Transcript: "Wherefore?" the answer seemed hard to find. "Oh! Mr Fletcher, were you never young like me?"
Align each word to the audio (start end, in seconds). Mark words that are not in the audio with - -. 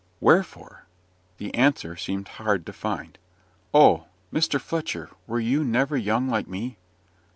"Wherefore?" 0.19 0.87
the 1.37 1.53
answer 1.53 1.95
seemed 1.95 2.27
hard 2.27 2.65
to 2.65 2.73
find. 2.73 3.19
"Oh! 3.71 4.05
Mr 4.33 4.59
Fletcher, 4.59 5.11
were 5.27 5.39
you 5.39 5.63
never 5.63 5.95
young 5.95 6.27
like 6.27 6.47
me?" 6.47 6.77